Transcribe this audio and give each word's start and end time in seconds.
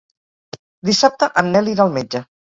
Dissabte 0.89 1.29
en 1.41 1.51
Nel 1.57 1.69
irà 1.73 1.85
al 1.85 1.93
metge. 1.99 2.23